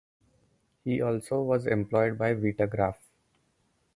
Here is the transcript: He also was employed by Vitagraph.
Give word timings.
He 0.83 0.99
also 0.99 1.43
was 1.43 1.67
employed 1.67 2.17
by 2.17 2.33
Vitagraph. 2.33 2.97